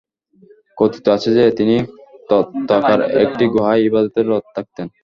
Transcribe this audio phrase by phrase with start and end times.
[0.77, 1.75] কথিত আছে যে, তিনি
[2.29, 4.87] তথাকার একটি গুহায় ইবাদতে রত থাকতেন।